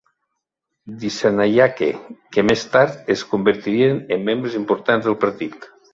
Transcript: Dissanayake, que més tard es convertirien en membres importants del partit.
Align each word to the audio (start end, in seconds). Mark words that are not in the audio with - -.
Dissanayake, 1.01 1.89
que 2.37 2.45
més 2.51 2.63
tard 2.77 3.13
es 3.17 3.23
convertirien 3.35 4.01
en 4.17 4.29
membres 4.31 4.57
importants 4.65 5.11
del 5.11 5.19
partit. 5.27 5.71